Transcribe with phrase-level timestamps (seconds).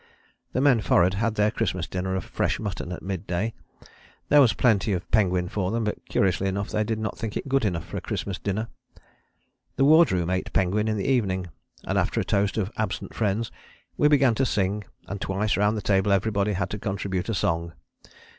[0.53, 3.53] The men forrard had their Christmas dinner of fresh mutton at mid day;
[4.29, 7.47] there was plenty of penguin for them, but curiously enough they did not think it
[7.47, 8.67] good enough for a Christmas dinner.
[9.75, 11.49] The ward room ate penguin in the evening,
[11.83, 13.51] and after the toast of 'absent friends'
[13.95, 17.73] we began to sing, and twice round the table everybody had to contribute a song.